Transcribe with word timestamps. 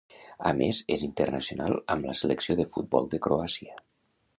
A 0.51 0.53
més, 0.61 0.79
és 0.95 1.03
internacional 1.09 1.77
amb 1.97 2.11
la 2.11 2.19
selecció 2.25 2.59
de 2.63 2.69
futbol 2.75 3.11
de 3.17 3.25
Croàcia. 3.29 3.83